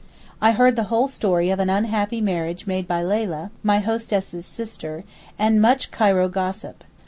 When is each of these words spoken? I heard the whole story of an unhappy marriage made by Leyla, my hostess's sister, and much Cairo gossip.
I 0.41 0.53
heard 0.53 0.75
the 0.75 0.85
whole 0.85 1.07
story 1.07 1.51
of 1.51 1.59
an 1.59 1.69
unhappy 1.69 2.21
marriage 2.21 2.65
made 2.65 2.87
by 2.87 3.03
Leyla, 3.03 3.51
my 3.61 3.81
hostess's 3.81 4.47
sister, 4.47 5.03
and 5.37 5.61
much 5.61 5.91
Cairo 5.91 6.27
gossip. 6.27 6.83